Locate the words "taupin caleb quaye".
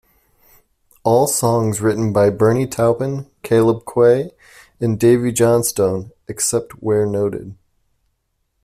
2.65-4.31